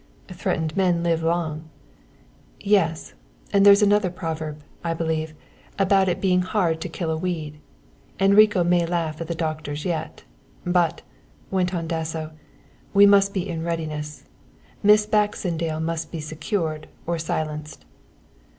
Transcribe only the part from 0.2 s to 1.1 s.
"Threatened men